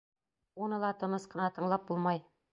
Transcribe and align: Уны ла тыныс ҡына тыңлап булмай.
Уны 0.67 0.79
ла 0.85 0.89
тыныс 1.03 1.29
ҡына 1.35 1.51
тыңлап 1.59 1.87
булмай. 1.93 2.25